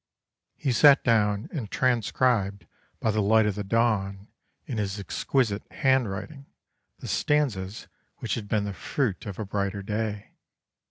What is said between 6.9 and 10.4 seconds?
the stanzas which had been the fruit of a brighter day.